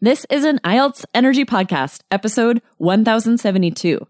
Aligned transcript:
This 0.00 0.26
is 0.28 0.44
an 0.44 0.58
IELTS 0.58 1.06
Energy 1.14 1.46
Podcast, 1.46 2.00
episode 2.10 2.60
1072. 2.76 4.06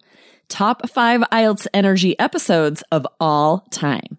Top 0.49 0.91
five 0.91 1.21
IELTS 1.31 1.69
Energy 1.73 2.19
episodes 2.19 2.83
of 2.91 3.07
all 3.21 3.61
time. 3.71 4.19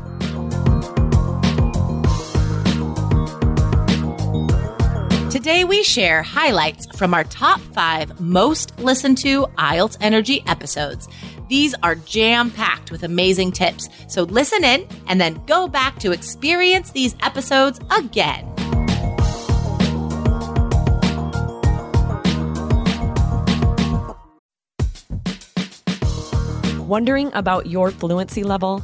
Today, 5.31 5.63
we 5.63 5.81
share 5.81 6.23
highlights 6.23 6.85
from 6.97 7.13
our 7.13 7.23
top 7.23 7.61
five 7.73 8.19
most 8.19 8.77
listened 8.81 9.17
to 9.19 9.45
IELTS 9.57 9.95
Energy 10.01 10.43
episodes. 10.45 11.07
These 11.47 11.73
are 11.81 11.95
jam 11.95 12.51
packed 12.51 12.91
with 12.91 13.03
amazing 13.03 13.53
tips. 13.53 13.87
So 14.09 14.23
listen 14.23 14.65
in 14.65 14.85
and 15.07 15.21
then 15.21 15.41
go 15.45 15.69
back 15.69 15.99
to 15.99 16.11
experience 16.11 16.91
these 16.91 17.15
episodes 17.21 17.79
again. 17.97 18.45
Wondering 26.85 27.31
about 27.33 27.67
your 27.67 27.89
fluency 27.91 28.43
level? 28.43 28.83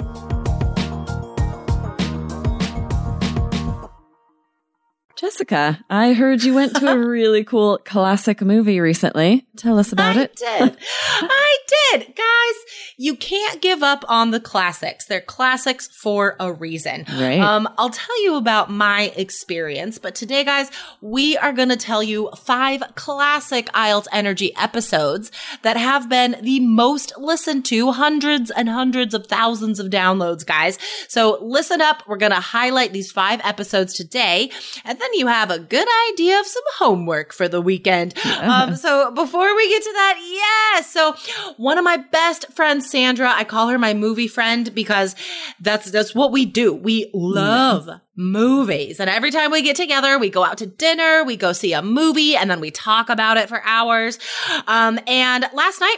Jessica, 5.31 5.79
I 5.89 6.11
heard 6.11 6.43
you 6.43 6.53
went 6.53 6.75
to 6.75 6.91
a 6.91 6.97
really 7.07 7.45
cool 7.45 7.77
classic 7.85 8.41
movie 8.41 8.81
recently. 8.81 9.47
Tell 9.55 9.79
us 9.79 9.93
about 9.93 10.17
I 10.17 10.23
it. 10.23 10.35
did. 10.35 10.77
I 11.21 11.57
did. 11.91 12.15
Guys, 12.15 12.55
you 12.97 13.15
can't 13.15 13.61
give 13.61 13.83
up 13.83 14.03
on 14.07 14.31
the 14.31 14.39
classics. 14.39 15.05
They're 15.05 15.21
classics 15.21 15.87
for 15.87 16.35
a 16.39 16.51
reason. 16.51 17.05
Right. 17.09 17.39
Um, 17.39 17.67
I'll 17.77 17.89
tell 17.89 18.23
you 18.23 18.35
about 18.35 18.69
my 18.69 19.11
experience, 19.15 19.97
but 19.97 20.15
today, 20.15 20.43
guys, 20.43 20.69
we 21.01 21.37
are 21.37 21.53
going 21.53 21.69
to 21.69 21.77
tell 21.77 22.03
you 22.03 22.29
five 22.37 22.83
classic 22.95 23.67
IELTS 23.73 24.07
Energy 24.11 24.55
episodes 24.55 25.31
that 25.63 25.77
have 25.77 26.09
been 26.09 26.37
the 26.41 26.59
most 26.59 27.13
listened 27.17 27.65
to, 27.65 27.91
hundreds 27.91 28.51
and 28.51 28.69
hundreds 28.69 29.13
of 29.13 29.27
thousands 29.27 29.79
of 29.79 29.87
downloads, 29.87 30.45
guys. 30.45 30.77
So 31.07 31.37
listen 31.41 31.81
up. 31.81 32.03
We're 32.07 32.17
going 32.17 32.31
to 32.31 32.39
highlight 32.39 32.93
these 32.93 33.11
five 33.11 33.41
episodes 33.43 33.93
today, 33.93 34.51
and 34.85 34.99
then 34.99 35.13
you 35.13 35.27
have 35.27 35.51
a 35.51 35.59
good 35.59 35.87
idea 36.11 36.39
of 36.39 36.45
some 36.45 36.63
homework 36.77 37.33
for 37.33 37.47
the 37.47 37.61
weekend. 37.61 38.17
Um, 38.41 38.75
so 38.75 39.11
before 39.11 39.55
we 39.55 39.69
get 39.69 39.83
to 39.83 39.93
that, 39.93 40.17
yes. 40.19 40.91
So 40.91 41.15
one 41.57 41.77
of 41.77 41.80
my 41.81 41.97
best 41.97 42.51
friends, 42.53 42.89
Sandra, 42.89 43.31
I 43.31 43.43
call 43.43 43.69
her 43.69 43.77
my 43.77 43.93
movie 43.93 44.27
friend 44.27 44.73
because 44.73 45.15
that's 45.59 45.91
that's 45.91 46.15
what 46.15 46.31
we 46.31 46.45
do. 46.45 46.73
We 46.73 47.09
love 47.13 47.89
movies. 48.15 48.99
And 48.99 49.09
every 49.09 49.31
time 49.31 49.51
we 49.51 49.61
get 49.61 49.75
together, 49.75 50.17
we 50.17 50.29
go 50.29 50.43
out 50.43 50.57
to 50.59 50.65
dinner, 50.65 51.23
we 51.23 51.37
go 51.37 51.53
see 51.53 51.73
a 51.73 51.81
movie, 51.81 52.35
and 52.35 52.49
then 52.49 52.59
we 52.59 52.71
talk 52.71 53.09
about 53.09 53.37
it 53.37 53.49
for 53.49 53.61
hours. 53.63 54.19
Um, 54.67 54.99
and 55.07 55.45
last 55.53 55.79
night 55.79 55.97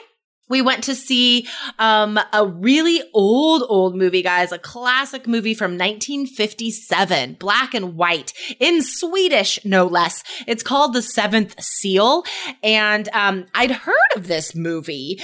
we 0.49 0.61
went 0.61 0.83
to 0.85 0.95
see 0.95 1.47
um, 1.79 2.19
a 2.31 2.45
really 2.45 3.01
old, 3.13 3.63
old 3.69 3.95
movie, 3.95 4.21
guys, 4.21 4.51
a 4.51 4.59
classic 4.59 5.27
movie 5.27 5.53
from 5.53 5.71
1957, 5.71 7.37
black 7.39 7.73
and 7.73 7.95
white, 7.95 8.33
in 8.59 8.81
Swedish, 8.81 9.57
no 9.63 9.85
less. 9.85 10.23
It's 10.45 10.63
called 10.63 10.93
The 10.93 11.01
Seventh 11.01 11.61
Seal. 11.61 12.23
And 12.61 13.09
um, 13.13 13.45
I'd 13.53 13.71
heard 13.71 13.95
of 14.15 14.27
this 14.27 14.53
movie. 14.53 15.19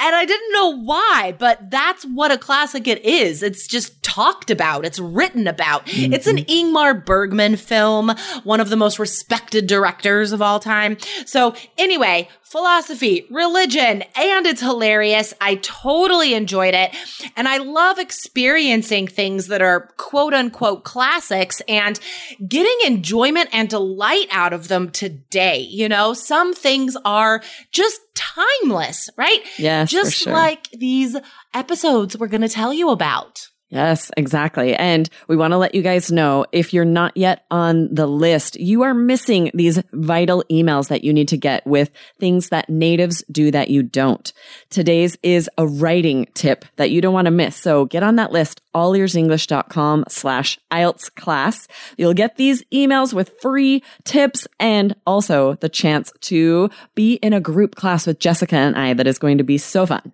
And 0.00 0.16
I 0.16 0.24
didn't 0.24 0.52
know 0.52 0.76
why, 0.82 1.34
but 1.38 1.70
that's 1.70 2.04
what 2.04 2.32
a 2.32 2.38
classic 2.38 2.88
it 2.88 3.04
is. 3.04 3.42
It's 3.42 3.66
just 3.66 4.02
talked 4.02 4.50
about. 4.50 4.84
It's 4.84 4.98
written 4.98 5.46
about. 5.46 5.82
It's 5.86 6.26
an 6.26 6.38
mm-hmm. 6.38 6.74
Ingmar 6.74 7.04
Bergman 7.04 7.56
film, 7.56 8.12
one 8.44 8.60
of 8.60 8.70
the 8.70 8.76
most 8.76 8.98
respected 8.98 9.66
directors 9.66 10.32
of 10.32 10.42
all 10.42 10.58
time. 10.58 10.96
So 11.26 11.54
anyway, 11.78 12.28
philosophy, 12.50 13.28
religion, 13.30 14.02
and 14.16 14.46
it's 14.46 14.60
hilarious. 14.60 15.32
I 15.40 15.54
totally 15.56 16.34
enjoyed 16.34 16.74
it. 16.74 16.94
And 17.36 17.46
I 17.46 17.58
love 17.58 18.00
experiencing 18.00 19.06
things 19.06 19.46
that 19.46 19.62
are 19.62 19.90
quote 19.96 20.34
unquote 20.34 20.82
classics 20.82 21.62
and 21.68 22.00
getting 22.48 22.76
enjoyment 22.84 23.50
and 23.52 23.68
delight 23.68 24.26
out 24.32 24.52
of 24.52 24.66
them 24.66 24.90
today. 24.90 25.60
You 25.60 25.88
know, 25.88 26.12
some 26.12 26.52
things 26.52 26.96
are 27.04 27.40
just 27.70 28.00
timeless, 28.20 29.08
right? 29.16 29.40
Yes, 29.58 29.90
Just 29.90 30.14
sure. 30.14 30.32
like 30.32 30.70
these 30.70 31.16
episodes 31.54 32.16
we're 32.18 32.28
going 32.28 32.40
to 32.42 32.48
tell 32.48 32.72
you 32.72 32.90
about. 32.90 33.48
Yes, 33.70 34.10
exactly. 34.16 34.74
And 34.74 35.08
we 35.28 35.36
want 35.36 35.52
to 35.52 35.56
let 35.56 35.76
you 35.76 35.82
guys 35.82 36.10
know 36.10 36.44
if 36.50 36.74
you're 36.74 36.84
not 36.84 37.16
yet 37.16 37.46
on 37.52 37.94
the 37.94 38.06
list, 38.06 38.58
you 38.58 38.82
are 38.82 38.94
missing 38.94 39.52
these 39.54 39.80
vital 39.92 40.42
emails 40.50 40.88
that 40.88 41.04
you 41.04 41.12
need 41.12 41.28
to 41.28 41.36
get 41.36 41.64
with 41.64 41.92
things 42.18 42.48
that 42.48 42.68
natives 42.68 43.22
do 43.30 43.52
that 43.52 43.70
you 43.70 43.84
don't. 43.84 44.32
Today's 44.70 45.16
is 45.22 45.48
a 45.56 45.68
writing 45.68 46.26
tip 46.34 46.64
that 46.76 46.90
you 46.90 47.00
don't 47.00 47.14
want 47.14 47.26
to 47.26 47.30
miss. 47.30 47.56
So 47.56 47.84
get 47.84 48.02
on 48.02 48.16
that 48.16 48.32
list, 48.32 48.60
allearsenglish.com 48.74 50.06
slash 50.08 50.58
IELTS 50.72 51.14
class. 51.14 51.68
You'll 51.96 52.12
get 52.12 52.36
these 52.36 52.64
emails 52.72 53.14
with 53.14 53.38
free 53.40 53.84
tips 54.02 54.48
and 54.58 54.96
also 55.06 55.54
the 55.54 55.68
chance 55.68 56.12
to 56.22 56.70
be 56.96 57.14
in 57.14 57.32
a 57.32 57.40
group 57.40 57.76
class 57.76 58.04
with 58.04 58.18
Jessica 58.18 58.56
and 58.56 58.76
I 58.76 58.94
that 58.94 59.06
is 59.06 59.20
going 59.20 59.38
to 59.38 59.44
be 59.44 59.58
so 59.58 59.86
fun. 59.86 60.12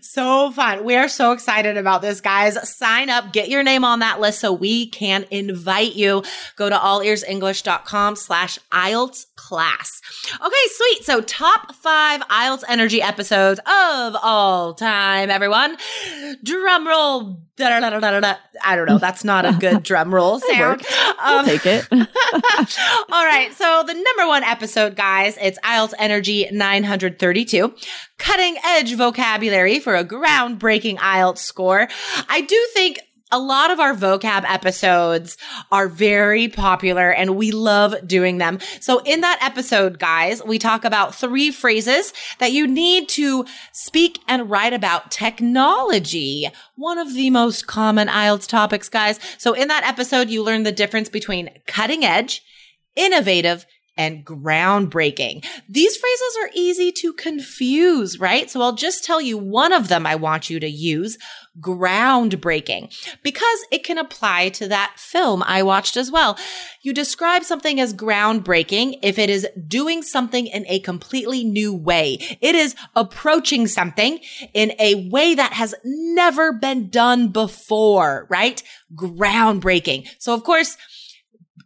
So 0.00 0.50
fun. 0.52 0.84
We 0.84 0.96
are 0.96 1.08
so 1.08 1.32
excited 1.32 1.76
about 1.76 2.02
this, 2.02 2.20
guys. 2.20 2.56
Sign 2.76 3.10
up, 3.10 3.32
get 3.32 3.48
your 3.48 3.62
name 3.62 3.84
on 3.84 4.00
that 4.00 4.20
list 4.20 4.40
so 4.40 4.52
we 4.52 4.86
can 4.86 5.26
invite 5.30 5.94
you. 5.94 6.22
Go 6.56 6.68
to 6.68 6.76
allearsenglish.com 6.76 8.16
slash 8.16 8.58
IELTS 8.72 9.26
class. 9.36 10.00
Okay, 10.34 10.54
sweet. 10.68 11.04
So 11.04 11.20
top 11.22 11.74
five 11.74 12.20
IELTS 12.22 12.62
energy 12.68 13.02
episodes 13.02 13.58
of 13.60 14.16
all 14.22 14.74
time, 14.74 15.30
everyone. 15.30 15.76
Drum 16.44 16.86
roll. 16.86 17.40
Da-da-da-da-da-da. 17.56 18.36
I 18.64 18.76
don't 18.76 18.86
know. 18.86 18.98
That's 18.98 19.22
not 19.24 19.44
a 19.44 19.52
good 19.52 19.82
drum 19.90 20.14
roll 20.14 20.40
sound. 20.40 20.82
I'll 21.18 21.40
um, 21.40 21.44
take 21.44 21.66
it. 21.66 21.86
All 21.92 23.24
right. 23.24 23.52
So 23.52 23.84
the 23.86 23.92
number 23.92 24.26
one 24.26 24.44
episode, 24.44 24.96
guys, 24.96 25.36
it's 25.40 25.58
IELTS 25.58 25.92
Energy 25.98 26.48
932. 26.50 27.74
Cutting 28.20 28.58
edge 28.64 28.94
vocabulary 28.96 29.80
for 29.80 29.96
a 29.96 30.04
groundbreaking 30.04 30.98
IELTS 30.98 31.38
score. 31.38 31.88
I 32.28 32.42
do 32.42 32.68
think 32.74 33.00
a 33.32 33.38
lot 33.38 33.70
of 33.70 33.80
our 33.80 33.94
vocab 33.94 34.44
episodes 34.44 35.38
are 35.72 35.88
very 35.88 36.46
popular 36.48 37.10
and 37.10 37.36
we 37.36 37.50
love 37.50 37.94
doing 38.06 38.36
them. 38.36 38.58
So 38.80 38.98
in 39.04 39.22
that 39.22 39.38
episode, 39.40 39.98
guys, 39.98 40.44
we 40.44 40.58
talk 40.58 40.84
about 40.84 41.14
three 41.14 41.50
phrases 41.50 42.12
that 42.40 42.52
you 42.52 42.66
need 42.66 43.08
to 43.10 43.46
speak 43.72 44.18
and 44.28 44.50
write 44.50 44.74
about 44.74 45.10
technology. 45.10 46.46
One 46.76 46.98
of 46.98 47.14
the 47.14 47.30
most 47.30 47.66
common 47.66 48.08
IELTS 48.08 48.46
topics, 48.46 48.90
guys. 48.90 49.18
So 49.38 49.54
in 49.54 49.68
that 49.68 49.84
episode, 49.84 50.28
you 50.28 50.42
learn 50.42 50.64
the 50.64 50.72
difference 50.72 51.08
between 51.08 51.50
cutting 51.66 52.04
edge, 52.04 52.42
innovative, 52.96 53.64
and 53.96 54.24
groundbreaking. 54.24 55.44
These 55.68 55.96
phrases 55.96 56.38
are 56.42 56.50
easy 56.54 56.92
to 56.92 57.12
confuse, 57.12 58.18
right? 58.18 58.50
So 58.50 58.62
I'll 58.62 58.74
just 58.74 59.04
tell 59.04 59.20
you 59.20 59.36
one 59.36 59.72
of 59.72 59.88
them 59.88 60.06
I 60.06 60.14
want 60.14 60.50
you 60.50 60.60
to 60.60 60.68
use 60.68 61.18
groundbreaking 61.60 62.94
because 63.22 63.58
it 63.70 63.84
can 63.84 63.98
apply 63.98 64.50
to 64.50 64.68
that 64.68 64.94
film 64.96 65.42
I 65.44 65.62
watched 65.62 65.96
as 65.96 66.10
well. 66.10 66.38
You 66.82 66.94
describe 66.94 67.44
something 67.44 67.80
as 67.80 67.92
groundbreaking 67.92 69.00
if 69.02 69.18
it 69.18 69.28
is 69.28 69.46
doing 69.66 70.02
something 70.02 70.46
in 70.46 70.64
a 70.68 70.78
completely 70.80 71.44
new 71.44 71.74
way. 71.74 72.18
It 72.40 72.54
is 72.54 72.76
approaching 72.94 73.66
something 73.66 74.20
in 74.54 74.72
a 74.78 75.08
way 75.10 75.34
that 75.34 75.52
has 75.54 75.74
never 75.84 76.52
been 76.52 76.88
done 76.88 77.28
before, 77.28 78.26
right? 78.30 78.62
Groundbreaking. 78.94 80.08
So 80.18 80.32
of 80.32 80.44
course, 80.44 80.76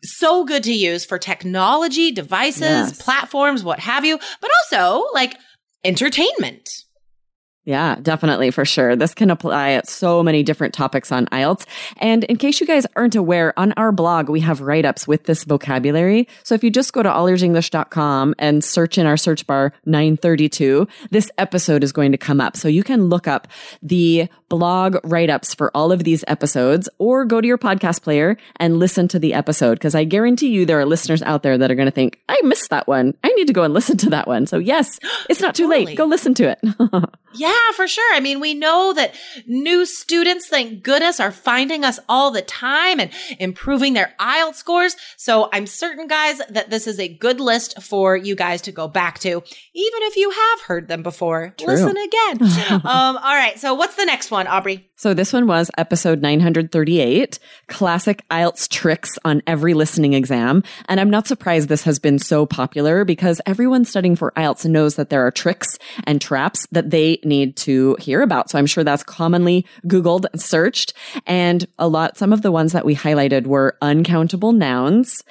so 0.02 0.44
good 0.44 0.62
to 0.64 0.72
use 0.72 1.04
for 1.04 1.18
technology, 1.18 2.10
devices, 2.10 2.60
yes. 2.60 3.02
platforms, 3.02 3.62
what 3.62 3.78
have 3.80 4.04
you, 4.04 4.18
but 4.40 4.50
also 4.64 5.06
like 5.14 5.36
entertainment. 5.84 6.68
Yeah, 7.64 7.96
definitely 8.02 8.50
for 8.50 8.66
sure. 8.66 8.94
This 8.94 9.14
can 9.14 9.30
apply 9.30 9.70
at 9.70 9.88
so 9.88 10.22
many 10.22 10.42
different 10.42 10.74
topics 10.74 11.10
on 11.10 11.26
IELTS. 11.26 11.64
And 11.96 12.24
in 12.24 12.36
case 12.36 12.60
you 12.60 12.66
guys 12.66 12.86
aren't 12.94 13.14
aware, 13.14 13.58
on 13.58 13.72
our 13.72 13.90
blog, 13.90 14.28
we 14.28 14.40
have 14.40 14.60
write 14.60 14.84
ups 14.84 15.08
with 15.08 15.24
this 15.24 15.44
vocabulary. 15.44 16.28
So 16.42 16.54
if 16.54 16.62
you 16.62 16.70
just 16.70 16.92
go 16.92 17.02
to 17.02 17.08
allearsenglish.com 17.08 18.34
and 18.38 18.62
search 18.62 18.98
in 18.98 19.06
our 19.06 19.16
search 19.16 19.46
bar 19.46 19.72
932, 19.86 20.86
this 21.10 21.30
episode 21.38 21.82
is 21.82 21.92
going 21.92 22.12
to 22.12 22.18
come 22.18 22.38
up. 22.38 22.54
So 22.56 22.68
you 22.68 22.84
can 22.84 23.06
look 23.06 23.26
up 23.26 23.48
the 23.82 24.28
blog 24.50 24.98
write 25.02 25.30
ups 25.30 25.54
for 25.54 25.74
all 25.74 25.90
of 25.90 26.04
these 26.04 26.22
episodes 26.28 26.88
or 26.98 27.24
go 27.24 27.40
to 27.40 27.46
your 27.46 27.58
podcast 27.58 28.02
player 28.02 28.36
and 28.56 28.78
listen 28.78 29.08
to 29.08 29.18
the 29.18 29.32
episode. 29.32 29.80
Cause 29.80 29.94
I 29.94 30.04
guarantee 30.04 30.48
you 30.48 30.66
there 30.66 30.78
are 30.78 30.84
listeners 30.84 31.22
out 31.22 31.42
there 31.42 31.56
that 31.58 31.70
are 31.70 31.74
going 31.74 31.86
to 31.86 31.92
think, 31.92 32.20
I 32.28 32.38
missed 32.44 32.70
that 32.70 32.86
one. 32.86 33.16
I 33.24 33.28
need 33.30 33.46
to 33.46 33.52
go 33.52 33.62
and 33.62 33.72
listen 33.72 33.96
to 33.98 34.10
that 34.10 34.28
one. 34.28 34.46
So 34.46 34.58
yes, 34.58 35.00
it's 35.30 35.40
not 35.40 35.54
too 35.54 35.64
totally. 35.64 35.86
late. 35.86 35.96
Go 35.98 36.04
listen 36.04 36.34
to 36.34 36.50
it. 36.50 36.58
yeah. 37.34 37.53
Yeah, 37.54 37.72
for 37.76 37.86
sure. 37.86 38.14
I 38.14 38.20
mean, 38.20 38.40
we 38.40 38.54
know 38.54 38.92
that 38.94 39.14
new 39.46 39.86
students, 39.86 40.48
thank 40.48 40.82
goodness, 40.82 41.20
are 41.20 41.32
finding 41.32 41.84
us 41.84 41.98
all 42.08 42.30
the 42.30 42.42
time 42.42 43.00
and 43.00 43.10
improving 43.38 43.92
their 43.92 44.14
IELTS 44.18 44.56
scores. 44.56 44.96
So 45.16 45.48
I'm 45.52 45.66
certain, 45.66 46.06
guys, 46.06 46.40
that 46.50 46.70
this 46.70 46.86
is 46.86 46.98
a 46.98 47.08
good 47.08 47.40
list 47.40 47.80
for 47.82 48.16
you 48.16 48.34
guys 48.34 48.62
to 48.62 48.72
go 48.72 48.88
back 48.88 49.18
to, 49.20 49.28
even 49.28 49.42
if 50.02 50.16
you 50.16 50.30
have 50.30 50.60
heard 50.62 50.88
them 50.88 51.02
before. 51.02 51.54
True. 51.58 51.68
Listen 51.68 51.96
again. 51.96 52.42
um, 52.84 53.16
all 53.16 53.34
right. 53.34 53.58
So 53.58 53.74
what's 53.74 53.96
the 53.96 54.06
next 54.06 54.30
one, 54.30 54.46
Aubrey? 54.46 54.88
So 54.96 55.12
this 55.12 55.32
one 55.32 55.46
was 55.46 55.70
episode 55.76 56.22
938, 56.22 57.38
classic 57.68 58.24
IELTS 58.30 58.68
tricks 58.68 59.18
on 59.24 59.42
every 59.46 59.74
listening 59.74 60.14
exam. 60.14 60.62
And 60.88 61.00
I'm 61.00 61.10
not 61.10 61.26
surprised 61.26 61.68
this 61.68 61.82
has 61.82 61.98
been 61.98 62.18
so 62.18 62.46
popular 62.46 63.04
because 63.04 63.40
everyone 63.44 63.84
studying 63.84 64.16
for 64.16 64.32
IELTS 64.36 64.66
knows 64.66 64.94
that 64.94 65.10
there 65.10 65.26
are 65.26 65.30
tricks 65.30 65.78
and 66.04 66.20
traps 66.20 66.66
that 66.72 66.90
they 66.90 67.18
need 67.24 67.43
to 67.52 67.96
hear 68.00 68.22
about. 68.22 68.50
So 68.50 68.58
I'm 68.58 68.66
sure 68.66 68.84
that's 68.84 69.02
commonly 69.02 69.66
Googled, 69.86 70.26
searched. 70.38 70.94
And 71.26 71.66
a 71.78 71.88
lot, 71.88 72.16
some 72.16 72.32
of 72.32 72.42
the 72.42 72.52
ones 72.52 72.72
that 72.72 72.84
we 72.84 72.94
highlighted 72.94 73.46
were 73.46 73.76
uncountable 73.80 74.52
nouns 74.52 75.22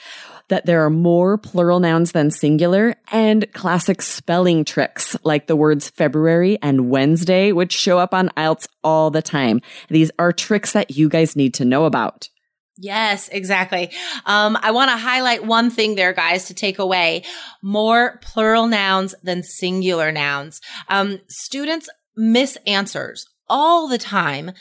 that 0.50 0.65
there 0.65 0.86
are 0.86 0.89
more 0.89 1.38
plural 1.38 1.80
nouns 1.80 2.12
than 2.12 2.30
singular 2.30 2.95
and 3.12 3.51
classic 3.54 4.01
spelling 4.01 4.65
tricks 4.65 5.15
like 5.24 5.48
the 5.48 5.56
words 5.56 5.89
February 5.89 6.60
and 6.62 6.89
Wednesday, 6.89 7.51
which 7.51 7.71
show 7.71 7.98
up 7.98 8.13
on 8.13 8.30
IELTS 8.38 8.68
all 8.83 9.10
the 9.10 9.21
time. 9.21 9.62
These 9.89 10.12
are 10.19 10.31
tricks 10.31 10.74
that 10.74 10.92
you 10.92 11.10
guys 11.10 11.36
need 11.36 11.54
to 11.56 11.65
know 11.65 11.86
about. 11.86 12.30
Yes, 12.77 13.30
exactly. 13.30 13.92
Um, 14.25 14.57
I 14.60 14.71
want 14.71 14.89
to 14.89 14.98
highlight 14.98 15.45
one 15.45 15.69
thing 15.69 15.94
there, 15.94 16.12
guys, 16.12 16.45
to 16.45 16.56
take 16.56 16.80
away 16.80 17.24
more 17.62 18.19
plural 18.24 18.68
nouns 18.68 19.13
than 19.21 19.44
singular 19.44 20.12
nouns. 20.12 20.60
Um, 20.89 21.19
students 21.27 21.88
miss 22.15 22.57
answers 22.68 23.27
all 23.50 23.88
the 23.88 23.98
time 23.98 24.51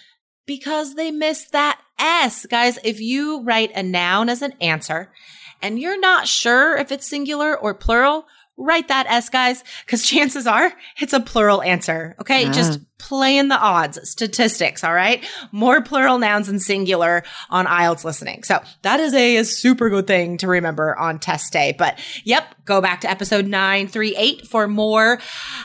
because 0.46 0.94
they 0.94 1.10
miss 1.10 1.48
that 1.50 1.80
S. 1.98 2.46
Guys, 2.46 2.78
if 2.84 3.00
you 3.00 3.42
write 3.42 3.70
a 3.74 3.82
noun 3.82 4.28
as 4.28 4.42
an 4.42 4.54
answer 4.60 5.12
and 5.60 5.78
you're 5.78 6.00
not 6.00 6.26
sure 6.26 6.76
if 6.76 6.90
it's 6.90 7.06
singular 7.06 7.56
or 7.56 7.74
plural, 7.74 8.26
write 8.56 8.88
that 8.88 9.06
S, 9.08 9.28
guys, 9.28 9.64
because 9.84 10.06
chances 10.06 10.46
are 10.46 10.72
it's 11.00 11.12
a 11.12 11.20
plural 11.20 11.62
answer. 11.62 12.14
Okay. 12.20 12.50
Just 12.50 12.80
playing 12.98 13.48
the 13.48 13.58
odds, 13.58 13.98
statistics. 14.08 14.84
All 14.84 14.94
right. 14.94 15.24
More 15.50 15.82
plural 15.82 16.18
nouns 16.18 16.46
than 16.46 16.60
singular 16.60 17.24
on 17.50 17.66
IELTS 17.66 18.04
listening. 18.04 18.44
So 18.44 18.60
that 18.82 19.00
is 19.00 19.12
a, 19.12 19.38
a, 19.38 19.44
super 19.44 19.90
good 19.90 20.06
thing 20.06 20.38
to 20.38 20.46
remember 20.46 20.96
on 20.96 21.18
test 21.18 21.52
day. 21.52 21.74
But 21.76 21.98
yep, 22.24 22.54
go 22.64 22.80
back 22.80 23.00
to 23.00 23.10
episode 23.10 23.46
938 23.46 24.46
for 24.46 24.68
more 24.68 25.20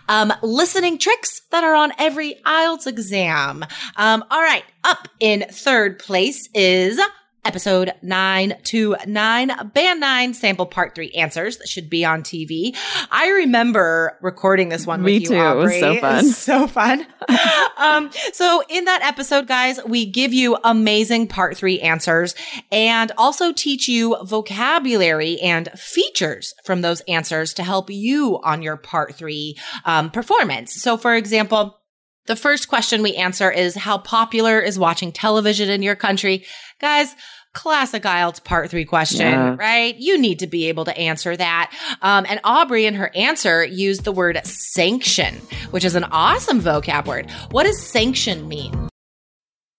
um, 0.10 0.34
listening 0.42 0.98
tricks 0.98 1.42
that 1.51 1.63
are 1.63 1.75
on 1.75 1.94
every 2.00 2.36
IELTS 2.45 2.88
exam. 2.88 3.63
Um, 3.95 4.24
all 4.31 4.42
right. 4.42 4.63
Up 4.84 5.07
in 5.19 5.45
third 5.51 6.00
place 6.00 6.50
is 6.56 7.00
episode 7.47 7.94
929, 8.01 9.71
Band 9.73 9.99
9, 10.01 10.33
sample 10.33 10.65
part 10.65 10.94
3 10.94 11.11
answers 11.11 11.57
that 11.57 11.69
should 11.69 11.89
be 11.89 12.03
on 12.03 12.21
TV. 12.21 12.75
I 13.09 13.29
remember 13.29 14.17
recording 14.21 14.67
this 14.67 14.85
one 14.85 15.01
Me 15.01 15.13
with 15.13 15.21
you, 15.21 15.27
too. 15.29 15.38
Aubrey. 15.38 15.79
It 15.79 16.01
was 16.03 16.35
so 16.35 16.67
fun. 16.67 17.07
Was 17.07 17.07
so 17.29 17.38
fun. 17.47 17.69
um, 17.77 18.09
so 18.33 18.63
in 18.69 18.83
that 18.83 19.01
episode, 19.01 19.47
guys, 19.47 19.79
we 19.85 20.05
give 20.05 20.33
you 20.33 20.57
amazing 20.65 21.27
part 21.27 21.55
3 21.55 21.79
answers 21.79 22.35
and 22.69 23.13
also 23.17 23.53
teach 23.53 23.88
you 23.88 24.17
vocabulary 24.25 25.39
and 25.39 25.69
features 25.71 26.53
from 26.65 26.81
those 26.81 27.00
answers 27.07 27.53
to 27.53 27.63
help 27.63 27.89
you 27.89 28.41
on 28.43 28.61
your 28.61 28.75
part 28.75 29.15
3 29.15 29.55
um, 29.85 30.11
performance. 30.11 30.73
So 30.73 30.97
for 30.97 31.15
example, 31.15 31.79
the 32.27 32.35
first 32.35 32.68
question 32.68 33.01
we 33.01 33.15
answer 33.15 33.50
is 33.50 33.75
how 33.75 33.97
popular 33.97 34.59
is 34.59 34.77
watching 34.77 35.12
television 35.12 35.69
in 35.69 35.81
your 35.81 35.95
country? 35.95 36.45
Guys, 36.79 37.15
classic 37.53 38.03
IELTS 38.03 38.44
part 38.44 38.69
three 38.69 38.85
question, 38.85 39.31
yeah. 39.31 39.56
right? 39.57 39.95
You 39.97 40.18
need 40.19 40.39
to 40.39 40.47
be 40.47 40.68
able 40.68 40.85
to 40.85 40.97
answer 40.97 41.35
that. 41.35 41.74
Um, 42.01 42.25
and 42.29 42.39
Aubrey 42.44 42.85
in 42.85 42.94
her 42.94 43.09
answer 43.15 43.65
used 43.65 44.03
the 44.03 44.12
word 44.12 44.39
sanction, 44.45 45.35
which 45.71 45.83
is 45.83 45.95
an 45.95 46.03
awesome 46.06 46.62
vocab 46.62 47.07
word. 47.07 47.31
What 47.51 47.63
does 47.63 47.81
sanction 47.81 48.47
mean? 48.47 48.87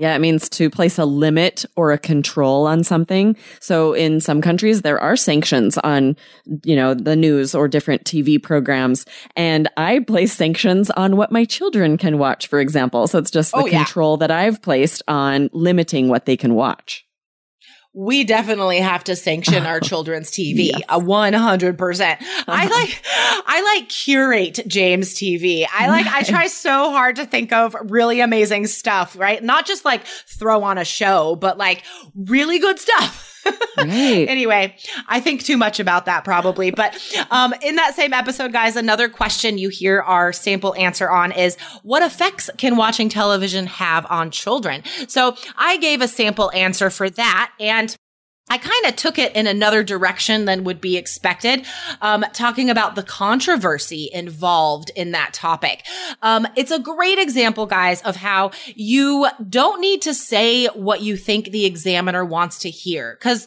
Yeah, 0.00 0.16
it 0.16 0.20
means 0.20 0.48
to 0.50 0.70
place 0.70 0.96
a 0.96 1.04
limit 1.04 1.66
or 1.76 1.92
a 1.92 1.98
control 1.98 2.66
on 2.66 2.82
something. 2.84 3.36
So 3.60 3.92
in 3.92 4.18
some 4.18 4.40
countries, 4.40 4.80
there 4.80 4.98
are 4.98 5.14
sanctions 5.14 5.76
on, 5.76 6.16
you 6.64 6.74
know, 6.74 6.94
the 6.94 7.14
news 7.14 7.54
or 7.54 7.68
different 7.68 8.04
TV 8.04 8.42
programs. 8.42 9.04
And 9.36 9.68
I 9.76 9.98
place 10.00 10.32
sanctions 10.32 10.90
on 10.92 11.18
what 11.18 11.30
my 11.30 11.44
children 11.44 11.98
can 11.98 12.16
watch, 12.16 12.46
for 12.46 12.60
example. 12.60 13.08
So 13.08 13.18
it's 13.18 13.30
just 13.30 13.52
the 13.52 13.58
oh, 13.58 13.66
yeah. 13.66 13.84
control 13.84 14.16
that 14.16 14.30
I've 14.30 14.62
placed 14.62 15.02
on 15.06 15.50
limiting 15.52 16.08
what 16.08 16.24
they 16.24 16.36
can 16.36 16.54
watch 16.54 17.04
we 17.92 18.24
definitely 18.24 18.78
have 18.78 19.04
to 19.04 19.16
sanction 19.16 19.66
our 19.66 19.80
children's 19.80 20.30
TV 20.30 20.72
a 20.88 20.98
one 20.98 21.32
hundred 21.32 21.76
percent. 21.78 22.20
I 22.46 22.66
uh-huh. 22.66 22.68
like, 22.70 23.02
I 23.46 23.76
like 23.76 23.88
curate 23.88 24.60
James 24.66 25.14
TV. 25.14 25.66
I 25.72 25.88
like, 25.88 26.06
I 26.06 26.22
try 26.22 26.46
so 26.46 26.90
hard 26.90 27.16
to 27.16 27.26
think 27.26 27.52
of 27.52 27.76
really 27.82 28.20
amazing 28.20 28.66
stuff, 28.66 29.16
right? 29.18 29.42
Not 29.42 29.66
just 29.66 29.84
like 29.84 30.04
throw 30.06 30.62
on 30.62 30.78
a 30.78 30.84
show, 30.84 31.36
but 31.36 31.58
like 31.58 31.82
really 32.14 32.58
good 32.58 32.78
stuff. 32.78 33.29
Right. 33.44 33.86
anyway, 34.28 34.76
I 35.06 35.20
think 35.20 35.44
too 35.44 35.56
much 35.56 35.80
about 35.80 36.06
that 36.06 36.24
probably. 36.24 36.70
But 36.70 36.96
um, 37.30 37.54
in 37.62 37.76
that 37.76 37.94
same 37.94 38.12
episode, 38.12 38.52
guys, 38.52 38.76
another 38.76 39.08
question 39.08 39.58
you 39.58 39.68
hear 39.68 40.00
our 40.02 40.32
sample 40.32 40.74
answer 40.76 41.10
on 41.10 41.32
is 41.32 41.56
what 41.82 42.02
effects 42.02 42.50
can 42.58 42.76
watching 42.76 43.08
television 43.08 43.66
have 43.66 44.06
on 44.10 44.30
children? 44.30 44.82
So 45.08 45.36
I 45.56 45.76
gave 45.78 46.00
a 46.00 46.08
sample 46.08 46.50
answer 46.52 46.90
for 46.90 47.10
that. 47.10 47.52
And 47.58 47.96
I 48.50 48.58
kind 48.58 48.86
of 48.86 48.96
took 48.96 49.18
it 49.18 49.34
in 49.36 49.46
another 49.46 49.84
direction 49.84 50.44
than 50.44 50.64
would 50.64 50.80
be 50.80 50.96
expected, 50.96 51.64
um, 52.02 52.24
talking 52.32 52.68
about 52.68 52.96
the 52.96 53.02
controversy 53.04 54.10
involved 54.12 54.90
in 54.96 55.12
that 55.12 55.32
topic. 55.32 55.86
Um, 56.20 56.46
it's 56.56 56.72
a 56.72 56.80
great 56.80 57.18
example, 57.18 57.66
guys, 57.66 58.02
of 58.02 58.16
how 58.16 58.50
you 58.74 59.28
don't 59.48 59.80
need 59.80 60.02
to 60.02 60.12
say 60.12 60.66
what 60.66 61.00
you 61.00 61.16
think 61.16 61.46
the 61.46 61.64
examiner 61.64 62.24
wants 62.24 62.58
to 62.60 62.70
hear. 62.70 63.16
Cause 63.16 63.46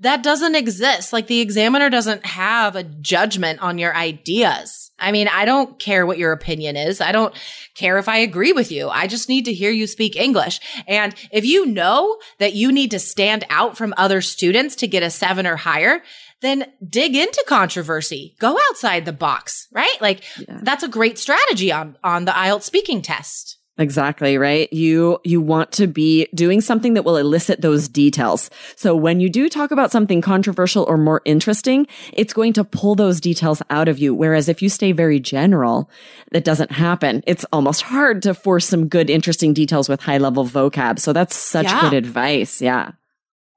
that 0.00 0.22
doesn't 0.22 0.54
exist. 0.54 1.12
Like 1.12 1.26
the 1.26 1.40
examiner 1.40 1.90
doesn't 1.90 2.26
have 2.26 2.74
a 2.74 2.82
judgment 2.82 3.60
on 3.60 3.78
your 3.78 3.94
ideas. 3.94 4.89
I 5.00 5.12
mean, 5.12 5.28
I 5.28 5.44
don't 5.44 5.78
care 5.78 6.06
what 6.06 6.18
your 6.18 6.32
opinion 6.32 6.76
is. 6.76 7.00
I 7.00 7.12
don't 7.12 7.34
care 7.74 7.98
if 7.98 8.08
I 8.08 8.18
agree 8.18 8.52
with 8.52 8.70
you. 8.70 8.88
I 8.88 9.06
just 9.06 9.28
need 9.28 9.46
to 9.46 9.52
hear 9.52 9.70
you 9.70 9.86
speak 9.86 10.16
English. 10.16 10.60
And 10.86 11.14
if 11.30 11.44
you 11.44 11.66
know 11.66 12.18
that 12.38 12.54
you 12.54 12.70
need 12.72 12.90
to 12.92 12.98
stand 12.98 13.44
out 13.50 13.76
from 13.76 13.94
other 13.96 14.20
students 14.20 14.76
to 14.76 14.88
get 14.88 15.02
a 15.02 15.10
seven 15.10 15.46
or 15.46 15.56
higher, 15.56 16.02
then 16.40 16.66
dig 16.86 17.14
into 17.14 17.44
controversy. 17.46 18.34
Go 18.38 18.58
outside 18.68 19.04
the 19.04 19.12
box, 19.12 19.68
right? 19.72 19.96
Like 20.00 20.22
yeah. 20.38 20.60
that's 20.62 20.82
a 20.82 20.88
great 20.88 21.18
strategy 21.18 21.72
on, 21.72 21.96
on 22.02 22.24
the 22.24 22.32
IELTS 22.32 22.62
speaking 22.62 23.02
test. 23.02 23.58
Exactly, 23.80 24.36
right? 24.36 24.70
You, 24.70 25.18
you 25.24 25.40
want 25.40 25.72
to 25.72 25.86
be 25.86 26.28
doing 26.34 26.60
something 26.60 26.92
that 26.94 27.04
will 27.04 27.16
elicit 27.16 27.62
those 27.62 27.88
details. 27.88 28.50
So 28.76 28.94
when 28.94 29.20
you 29.20 29.30
do 29.30 29.48
talk 29.48 29.70
about 29.70 29.90
something 29.90 30.20
controversial 30.20 30.84
or 30.84 30.98
more 30.98 31.22
interesting, 31.24 31.86
it's 32.12 32.34
going 32.34 32.52
to 32.52 32.64
pull 32.64 32.94
those 32.94 33.22
details 33.22 33.62
out 33.70 33.88
of 33.88 33.98
you. 33.98 34.14
Whereas 34.14 34.50
if 34.50 34.60
you 34.60 34.68
stay 34.68 34.92
very 34.92 35.18
general, 35.18 35.90
that 36.30 36.44
doesn't 36.44 36.70
happen. 36.70 37.24
It's 37.26 37.46
almost 37.54 37.80
hard 37.80 38.20
to 38.24 38.34
force 38.34 38.68
some 38.68 38.86
good, 38.86 39.08
interesting 39.08 39.54
details 39.54 39.88
with 39.88 40.02
high 40.02 40.18
level 40.18 40.44
vocab. 40.44 40.98
So 40.98 41.14
that's 41.14 41.34
such 41.34 41.64
yeah. 41.64 41.80
good 41.80 41.94
advice. 41.94 42.60
Yeah. 42.60 42.92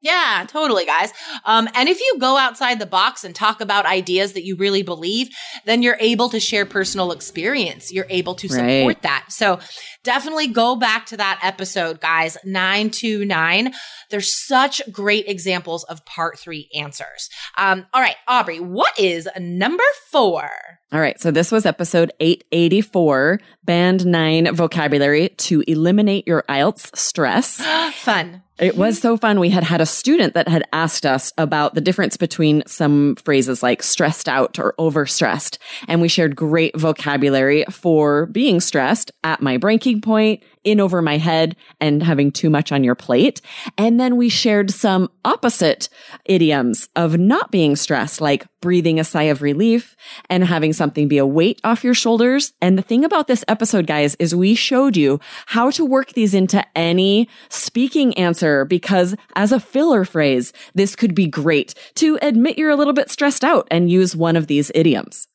Yeah, 0.03 0.45
totally, 0.49 0.85
guys. 0.85 1.13
Um, 1.45 1.69
and 1.73 1.87
if 1.87 2.01
you 2.01 2.17
go 2.19 2.35
outside 2.37 2.77
the 2.77 2.85
box 2.85 3.23
and 3.23 3.33
talk 3.33 3.61
about 3.61 3.85
ideas 3.85 4.33
that 4.33 4.43
you 4.43 4.57
really 4.57 4.83
believe, 4.83 5.29
then 5.63 5.81
you're 5.81 5.97
able 6.01 6.27
to 6.29 6.41
share 6.41 6.65
personal 6.65 7.13
experience. 7.13 7.89
You're 7.89 8.07
able 8.09 8.35
to 8.35 8.49
support 8.49 8.67
right. 8.67 9.01
that. 9.03 9.27
So 9.29 9.59
definitely 10.03 10.47
go 10.47 10.75
back 10.75 11.05
to 11.07 11.17
that 11.17 11.39
episode, 11.41 12.01
guys. 12.01 12.37
929. 12.43 13.73
There's 14.09 14.45
such 14.45 14.81
great 14.91 15.29
examples 15.29 15.85
of 15.85 16.05
part 16.05 16.37
three 16.37 16.69
answers. 16.75 17.29
Um, 17.57 17.85
all 17.93 18.01
right, 18.01 18.17
Aubrey, 18.27 18.59
what 18.59 18.99
is 18.99 19.29
number 19.39 19.83
four? 20.11 20.49
All 20.93 20.99
right. 20.99 21.19
So 21.19 21.31
this 21.31 21.51
was 21.51 21.65
episode 21.65 22.11
884, 22.19 23.39
band 23.63 24.05
nine 24.05 24.53
vocabulary 24.53 25.29
to 25.29 25.63
eliminate 25.67 26.27
your 26.27 26.43
IELTS 26.47 26.95
stress. 26.95 27.57
Fun. 27.95 28.43
It 28.59 28.77
was 28.77 29.01
so 29.01 29.17
fun. 29.17 29.39
We 29.39 29.49
had 29.49 29.63
had 29.63 29.81
a 29.81 29.85
student 29.87 30.35
that 30.35 30.47
had 30.47 30.63
asked 30.71 31.07
us 31.07 31.33
about 31.39 31.73
the 31.73 31.81
difference 31.81 32.15
between 32.15 32.61
some 32.67 33.15
phrases 33.15 33.63
like 33.63 33.81
stressed 33.81 34.29
out 34.29 34.59
or 34.59 34.75
overstressed. 34.77 35.57
And 35.87 35.99
we 35.99 36.07
shared 36.07 36.35
great 36.35 36.77
vocabulary 36.77 37.65
for 37.71 38.27
being 38.27 38.59
stressed 38.59 39.11
at 39.23 39.41
my 39.41 39.57
breaking 39.57 40.01
point, 40.01 40.43
in 40.63 40.79
over 40.79 41.01
my 41.01 41.17
head 41.17 41.55
and 41.79 42.03
having 42.03 42.31
too 42.31 42.49
much 42.49 42.71
on 42.71 42.83
your 42.83 42.95
plate. 42.95 43.41
And 43.77 43.99
then 43.99 44.15
we 44.15 44.29
shared 44.29 44.71
some 44.71 45.09
opposite 45.25 45.89
idioms 46.25 46.89
of 46.95 47.17
not 47.17 47.51
being 47.51 47.75
stressed, 47.75 48.21
like 48.21 48.45
breathing 48.61 48.99
a 48.99 49.03
sigh 49.03 49.23
of 49.23 49.41
relief 49.41 49.95
and 50.29 50.43
having 50.43 50.73
something 50.73 51.07
be 51.07 51.17
a 51.17 51.25
weight 51.25 51.59
off 51.63 51.83
your 51.83 51.93
shoulders. 51.93 52.53
And 52.61 52.77
the 52.77 52.81
thing 52.81 53.03
about 53.03 53.27
this 53.27 53.43
episode, 53.47 53.87
guys, 53.87 54.15
is 54.15 54.33
we 54.33 54.55
showed 54.55 54.95
you 54.95 55.19
how 55.47 55.69
to 55.71 55.85
work 55.85 56.13
these 56.13 56.33
into 56.33 56.65
any 56.77 57.27
speaking 57.49 58.13
answer 58.17 58.65
because 58.65 59.15
as 59.35 59.51
a 59.51 59.59
filler 59.59 60.05
phrase, 60.05 60.53
this 60.73 60.95
could 60.95 61.13
be 61.13 61.27
great 61.27 61.73
to 61.95 62.17
admit 62.21 62.57
you're 62.57 62.69
a 62.69 62.75
little 62.75 62.93
bit 62.93 63.09
stressed 63.09 63.43
out 63.43 63.67
and 63.69 63.91
use 63.91 64.15
one 64.15 64.35
of 64.35 64.47
these 64.47 64.71
idioms. 64.73 65.27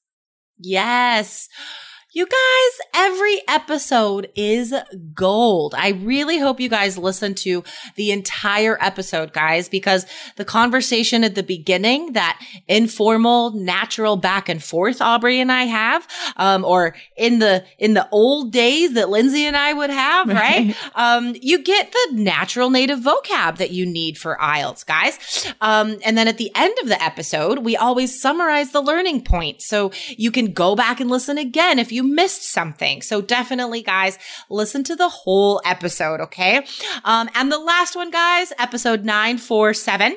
Yes. 0.58 1.48
You 2.14 2.24
guys, 2.26 2.86
every 2.94 3.42
episode 3.48 4.30
is 4.34 4.74
gold. 5.12 5.74
I 5.76 5.90
really 5.90 6.38
hope 6.38 6.58
you 6.58 6.70
guys 6.70 6.96
listen 6.96 7.34
to 7.34 7.62
the 7.96 8.12
entire 8.12 8.78
episode, 8.80 9.34
guys, 9.34 9.68
because 9.68 10.06
the 10.36 10.44
conversation 10.46 11.22
at 11.22 11.34
the 11.34 11.42
beginning, 11.42 12.14
that 12.14 12.42
informal, 12.66 13.50
natural 13.50 14.16
back 14.16 14.48
and 14.48 14.64
forth 14.64 15.02
Aubrey 15.02 15.38
and 15.38 15.52
I 15.52 15.64
have, 15.64 16.08
um, 16.38 16.64
or 16.64 16.94
in 17.14 17.40
the, 17.40 17.62
in 17.78 17.92
the 17.92 18.08
old 18.10 18.52
days 18.52 18.94
that 18.94 19.10
Lindsay 19.10 19.44
and 19.44 19.54
I 19.54 19.74
would 19.74 19.90
have, 19.90 20.28
right? 20.28 20.74
um, 20.94 21.36
you 21.38 21.62
get 21.62 21.92
the 21.92 22.14
natural 22.14 22.70
native 22.70 23.00
vocab 23.00 23.58
that 23.58 23.70
you 23.70 23.84
need 23.84 24.16
for 24.16 24.38
IELTS, 24.40 24.86
guys. 24.86 25.52
Um, 25.60 25.98
and 26.06 26.16
then 26.16 26.26
at 26.26 26.38
the 26.38 26.50
end 26.54 26.74
of 26.80 26.88
the 26.88 27.02
episode, 27.02 27.58
we 27.58 27.76
always 27.76 28.18
summarize 28.18 28.72
the 28.72 28.80
learning 28.80 29.24
points. 29.24 29.68
So 29.68 29.92
you 30.16 30.30
can 30.30 30.54
go 30.54 30.74
back 30.74 31.00
and 31.00 31.10
listen 31.10 31.36
again 31.36 31.78
if 31.78 31.92
you 31.92 31.97
you 31.98 32.04
missed 32.04 32.44
something. 32.44 33.02
So 33.02 33.20
definitely, 33.20 33.82
guys, 33.82 34.18
listen 34.48 34.84
to 34.84 34.94
the 34.94 35.08
whole 35.08 35.60
episode, 35.64 36.20
okay? 36.20 36.64
Um, 37.04 37.28
and 37.34 37.50
the 37.50 37.58
last 37.58 37.96
one, 37.96 38.12
guys, 38.12 38.52
episode 38.56 39.04
947. 39.04 40.16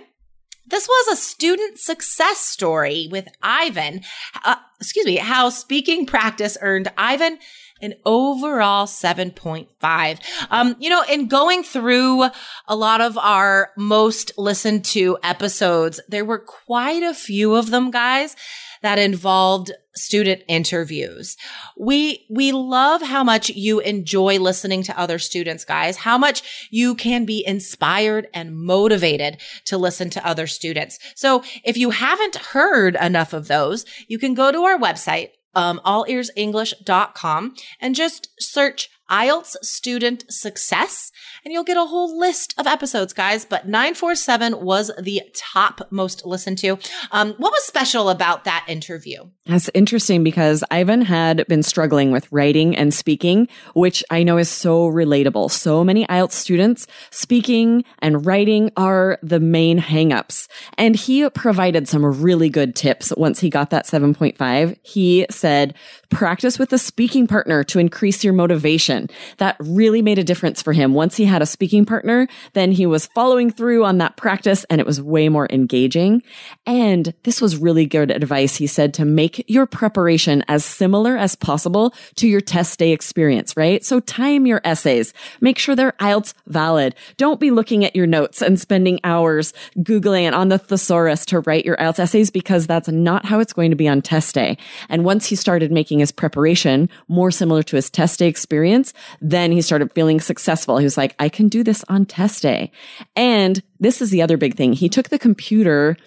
This 0.67 0.87
was 0.87 1.13
a 1.13 1.19
student 1.19 1.79
success 1.79 2.37
story 2.37 3.07
with 3.11 3.27
Ivan. 3.41 4.01
Uh, 4.45 4.57
excuse 4.79 5.07
me, 5.07 5.15
how 5.15 5.49
speaking 5.49 6.05
practice 6.05 6.55
earned 6.61 6.91
Ivan 6.97 7.39
an 7.81 7.95
overall 8.05 8.85
7.5. 8.85 10.19
Um, 10.51 10.75
you 10.79 10.89
know, 10.89 11.03
in 11.09 11.27
going 11.27 11.63
through 11.63 12.25
a 12.67 12.75
lot 12.75 13.01
of 13.01 13.17
our 13.17 13.71
most 13.75 14.31
listened 14.37 14.85
to 14.85 15.17
episodes, 15.23 15.99
there 16.07 16.23
were 16.23 16.37
quite 16.37 17.01
a 17.01 17.15
few 17.15 17.55
of 17.55 17.71
them, 17.71 17.89
guys, 17.89 18.35
that 18.81 18.99
involved 18.99 19.71
student 19.95 20.41
interviews. 20.47 21.37
We, 21.77 22.25
we 22.29 22.51
love 22.51 23.01
how 23.01 23.23
much 23.23 23.49
you 23.49 23.79
enjoy 23.79 24.39
listening 24.39 24.83
to 24.83 24.99
other 24.99 25.19
students, 25.19 25.65
guys, 25.65 25.97
how 25.97 26.17
much 26.17 26.69
you 26.71 26.95
can 26.95 27.25
be 27.25 27.45
inspired 27.45 28.27
and 28.33 28.55
motivated 28.55 29.41
to 29.65 29.77
listen 29.77 30.09
to 30.11 30.25
other 30.25 30.47
students. 30.47 30.97
So 31.15 31.43
if 31.63 31.77
you 31.77 31.89
haven't 31.89 32.35
heard 32.35 32.95
enough 32.95 33.33
of 33.33 33.47
those, 33.47 33.85
you 34.07 34.17
can 34.17 34.33
go 34.33 34.51
to 34.51 34.63
our 34.63 34.77
website, 34.77 35.31
um, 35.55 35.81
allearsenglish.com 35.85 37.55
and 37.81 37.95
just 37.95 38.29
search 38.39 38.89
IELTS 39.11 39.57
student 39.61 40.23
success, 40.31 41.11
and 41.43 41.51
you'll 41.51 41.63
get 41.63 41.77
a 41.77 41.85
whole 41.85 42.17
list 42.17 42.53
of 42.57 42.65
episodes, 42.65 43.13
guys. 43.13 43.45
But 43.45 43.67
947 43.67 44.63
was 44.63 44.91
the 44.99 45.21
top 45.35 45.81
most 45.91 46.25
listened 46.25 46.57
to. 46.59 46.79
Um, 47.11 47.33
what 47.33 47.51
was 47.51 47.63
special 47.63 48.09
about 48.09 48.45
that 48.45 48.65
interview? 48.67 49.29
That's 49.45 49.69
interesting 49.73 50.23
because 50.23 50.63
Ivan 50.71 51.01
had 51.01 51.45
been 51.47 51.63
struggling 51.63 52.11
with 52.11 52.31
writing 52.31 52.75
and 52.75 52.93
speaking, 52.93 53.47
which 53.73 54.03
I 54.09 54.23
know 54.23 54.37
is 54.37 54.49
so 54.49 54.89
relatable. 54.89 55.51
So 55.51 55.83
many 55.83 56.05
IELTS 56.07 56.33
students 56.33 56.87
speaking 57.09 57.83
and 57.99 58.25
writing 58.25 58.71
are 58.77 59.19
the 59.21 59.39
main 59.39 59.79
hangups. 59.79 60.47
And 60.77 60.95
he 60.95 61.29
provided 61.31 61.87
some 61.87 62.05
really 62.05 62.49
good 62.49 62.75
tips 62.75 63.11
once 63.17 63.39
he 63.39 63.49
got 63.49 63.71
that 63.71 63.85
7.5. 63.85 64.77
He 64.83 65.25
said, 65.29 65.75
practice 66.09 66.59
with 66.59 66.71
a 66.71 66.77
speaking 66.77 67.27
partner 67.27 67.63
to 67.65 67.79
increase 67.79 68.23
your 68.23 68.33
motivation. 68.33 69.00
That 69.37 69.55
really 69.59 70.01
made 70.01 70.19
a 70.19 70.23
difference 70.23 70.61
for 70.61 70.73
him. 70.73 70.93
Once 70.93 71.15
he 71.15 71.25
had 71.25 71.41
a 71.41 71.45
speaking 71.45 71.85
partner, 71.85 72.27
then 72.53 72.71
he 72.71 72.85
was 72.85 73.07
following 73.07 73.51
through 73.51 73.85
on 73.85 73.97
that 73.99 74.17
practice 74.17 74.65
and 74.69 74.81
it 74.81 74.87
was 74.87 75.01
way 75.01 75.29
more 75.29 75.47
engaging. 75.49 76.23
And 76.65 77.13
this 77.23 77.41
was 77.41 77.57
really 77.57 77.85
good 77.85 78.11
advice. 78.11 78.55
He 78.55 78.67
said 78.67 78.93
to 78.95 79.05
make 79.05 79.43
your 79.47 79.65
preparation 79.65 80.43
as 80.47 80.65
similar 80.65 81.17
as 81.17 81.35
possible 81.35 81.93
to 82.15 82.27
your 82.27 82.41
test 82.41 82.79
day 82.79 82.91
experience, 82.91 83.55
right? 83.55 83.83
So 83.85 83.99
time 83.99 84.45
your 84.45 84.61
essays. 84.63 85.13
Make 85.39 85.57
sure 85.57 85.75
they're 85.75 85.93
IELTS 85.93 86.33
valid. 86.47 86.95
Don't 87.17 87.39
be 87.39 87.51
looking 87.51 87.85
at 87.85 87.95
your 87.95 88.07
notes 88.07 88.41
and 88.41 88.59
spending 88.59 88.99
hours 89.03 89.53
Googling 89.77 90.33
on 90.33 90.49
the 90.49 90.57
thesaurus 90.57 91.25
to 91.27 91.41
write 91.41 91.65
your 91.65 91.77
IELTS 91.77 91.99
essays 91.99 92.31
because 92.31 92.67
that's 92.67 92.89
not 92.89 93.25
how 93.25 93.39
it's 93.39 93.53
going 93.53 93.69
to 93.71 93.75
be 93.75 93.87
on 93.87 94.01
test 94.01 94.33
day. 94.33 94.57
And 94.89 95.05
once 95.05 95.27
he 95.27 95.35
started 95.35 95.71
making 95.71 95.99
his 95.99 96.11
preparation 96.11 96.89
more 97.07 97.31
similar 97.31 97.63
to 97.63 97.75
his 97.75 97.89
test 97.89 98.19
day 98.19 98.27
experience, 98.27 98.80
then 99.21 99.51
he 99.51 99.61
started 99.61 99.93
feeling 99.93 100.19
successful. 100.19 100.77
He 100.77 100.83
was 100.83 100.97
like, 100.97 101.15
I 101.19 101.29
can 101.29 101.47
do 101.47 101.63
this 101.63 101.83
on 101.89 102.05
test 102.05 102.41
day. 102.41 102.71
And 103.15 103.61
this 103.79 104.01
is 104.01 104.09
the 104.09 104.21
other 104.21 104.37
big 104.37 104.55
thing. 104.55 104.73
He 104.73 104.89
took 104.89 105.09
the 105.09 105.19
computer 105.19 105.97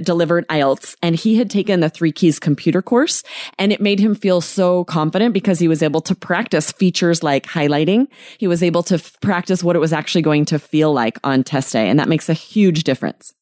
delivered 0.00 0.46
IELTS 0.48 0.96
and 1.02 1.14
he 1.14 1.36
had 1.36 1.50
taken 1.50 1.80
the 1.80 1.90
three 1.90 2.12
keys 2.12 2.38
computer 2.38 2.80
course 2.80 3.22
and 3.58 3.72
it 3.72 3.80
made 3.80 4.00
him 4.00 4.14
feel 4.14 4.40
so 4.40 4.84
confident 4.84 5.34
because 5.34 5.58
he 5.58 5.68
was 5.68 5.82
able 5.82 6.00
to 6.00 6.14
practice 6.14 6.72
features 6.72 7.22
like 7.22 7.46
highlighting. 7.46 8.06
He 8.38 8.46
was 8.46 8.62
able 8.62 8.82
to 8.84 8.94
f- 8.94 9.20
practice 9.20 9.62
what 9.62 9.76
it 9.76 9.80
was 9.80 9.92
actually 9.92 10.22
going 10.22 10.46
to 10.46 10.58
feel 10.58 10.92
like 10.92 11.18
on 11.24 11.44
test 11.44 11.72
day. 11.72 11.88
And 11.88 11.98
that 11.98 12.08
makes 12.08 12.28
a 12.28 12.34
huge 12.34 12.84
difference. 12.84 13.34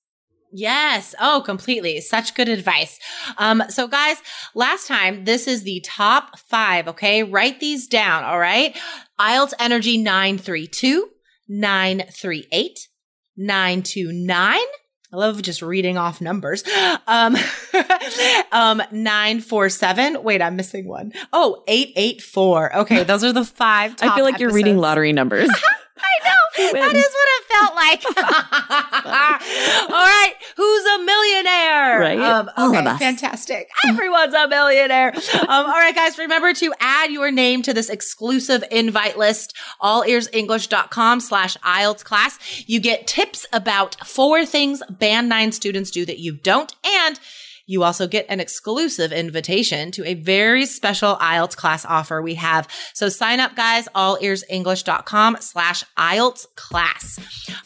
Yes. 0.53 1.15
Oh, 1.21 1.43
completely. 1.45 2.01
Such 2.01 2.35
good 2.35 2.49
advice. 2.49 2.99
Um, 3.39 3.63
so 3.69 3.87
guys, 3.87 4.17
last 4.55 4.87
time, 4.89 5.25
this 5.25 5.47
is 5.47 5.63
the 5.63 5.81
top 5.85 6.39
five. 6.39 6.89
Okay. 6.89 7.23
Write 7.23 7.61
these 7.61 7.87
down. 7.87 8.25
All 8.25 8.39
right. 8.39 8.77
IELTS 9.19 9.53
Energy 9.61 9.97
932, 9.99 11.09
938, 11.49 12.89
929. 13.37 14.59
I 15.13 15.17
love 15.17 15.43
just 15.43 15.61
reading 15.63 15.97
off 15.99 16.21
numbers. 16.21 16.63
Um, 17.07 17.37
um, 18.53 18.81
947. 18.93 20.23
Wait, 20.23 20.41
I'm 20.41 20.55
missing 20.55 20.87
one. 20.87 21.13
Oh, 21.33 21.65
884. 21.67 22.77
Okay. 22.77 23.03
Those 23.11 23.25
are 23.25 23.33
the 23.33 23.45
five 23.45 23.97
I 24.01 24.15
feel 24.15 24.25
like 24.25 24.35
episodes. 24.35 24.41
you're 24.41 24.53
reading 24.53 24.79
lottery 24.79 25.13
numbers. 25.13 25.51
I 25.99 26.25
know. 26.25 26.73
That 26.73 26.95
is 26.95 27.05
what 27.05 27.29
it 27.33 27.45
felt 27.49 27.75
like. 27.75 28.05
All 29.91 30.07
right, 30.07 30.35
who's 30.57 30.85
a 30.85 30.99
millionaire? 31.05 32.01
Right. 32.01 32.21
Um, 32.21 32.51
All 32.71 32.77
okay, 32.77 32.87
of 32.89 32.95
us. 32.95 32.99
fantastic. 32.99 33.71
Everyone's 33.89 34.35
a 34.35 34.49
millionaire. 34.49 35.13
Um, 35.15 35.49
all 35.49 35.67
right, 35.67 35.95
guys, 35.95 36.19
remember 36.19 36.53
to 36.55 36.73
add 36.81 37.11
your 37.11 37.31
name 37.31 37.63
to 37.63 37.75
this 37.75 37.89
exclusive 37.89 38.65
invite 38.71 39.19
list, 39.19 39.57
allearsenglish.com 39.83 41.21
slash 41.21 41.57
IELTS 41.59 42.05
class. 42.05 42.39
You 42.67 42.81
get 42.81 43.07
tips 43.07 43.47
about 43.53 43.97
four 44.07 44.47
things 44.47 44.83
Band 44.89 45.29
9 45.29 45.53
students 45.53 45.91
do 45.91 46.05
that 46.07 46.19
you 46.19 46.33
don't, 46.33 46.75
and 46.85 47.19
you 47.71 47.85
also 47.85 48.09
get 48.09 48.27
an 48.29 48.41
exclusive 48.41 49.13
invitation 49.13 49.93
to 49.93 50.05
a 50.05 50.15
very 50.15 50.67
special 50.67 51.17
IELTS 51.17 51.57
class 51.57 51.85
offer 51.85 52.21
we 52.21 52.35
have. 52.35 52.67
So 52.95 53.09
sign 53.09 53.39
up, 53.39 53.55
guys, 53.55 53.87
allearsenglish.com 53.95 55.37
slash 55.41 55.85
IELTS 55.97 56.47
class. 56.57 57.19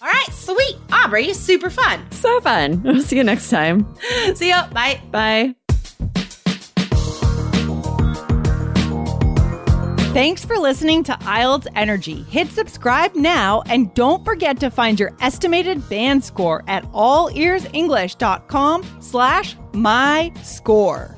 All 0.02 0.08
right, 0.08 0.28
sweet. 0.30 0.76
Aubrey, 0.92 1.32
super 1.32 1.70
fun. 1.70 2.00
So 2.12 2.40
fun. 2.40 2.82
We'll 2.94 3.02
see 3.02 3.16
you 3.16 3.24
next 3.24 3.50
time. 3.50 3.92
See 4.34 4.50
ya. 4.50 4.68
Bye. 4.68 5.00
Bye. 5.10 5.54
Thanks 10.12 10.44
for 10.44 10.58
listening 10.58 11.02
to 11.04 11.12
IELTS 11.12 11.66
Energy. 11.74 12.22
Hit 12.24 12.48
subscribe 12.48 13.16
now 13.16 13.62
and 13.66 13.92
don't 13.94 14.24
forget 14.24 14.60
to 14.60 14.70
find 14.70 15.00
your 15.00 15.12
estimated 15.20 15.88
band 15.88 16.24
score 16.24 16.62
at 16.68 16.84
allearsenglish.com 16.92 18.98
slash 19.00 19.56
my 19.74 20.32
score. 20.42 21.16